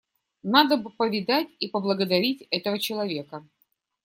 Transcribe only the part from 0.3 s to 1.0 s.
Надо бы